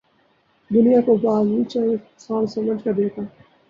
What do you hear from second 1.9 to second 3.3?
اطفال سمجھ کر دیکھا